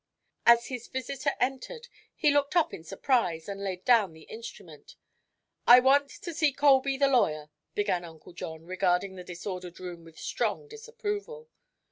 As 0.47 0.65
his 0.65 0.87
visitor 0.87 1.29
entered 1.39 1.87
he 2.15 2.31
looked 2.31 2.55
up 2.55 2.73
in 2.73 2.83
surprise 2.83 3.47
and 3.47 3.63
laid 3.63 3.85
down 3.85 4.13
the 4.13 4.23
instrument. 4.23 4.95
"I 5.67 5.79
want 5.79 6.09
to 6.23 6.33
see 6.33 6.51
Colby, 6.53 6.97
the 6.97 7.07
lawyer," 7.07 7.51
began 7.75 8.03
Uncle 8.03 8.33
John, 8.33 8.65
regarding 8.65 9.13
the 9.13 9.23
disordered 9.23 9.79
room 9.79 10.03
with 10.03 10.17
strong 10.17 10.67
disapproval. 10.67 11.49